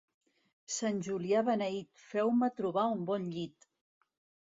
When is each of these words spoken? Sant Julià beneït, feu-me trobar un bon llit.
Sant 0.75 1.01
Julià 1.09 1.45
beneït, 1.51 2.03
feu-me 2.07 2.53
trobar 2.63 2.89
un 2.97 3.09
bon 3.13 3.33
llit. 3.39 3.73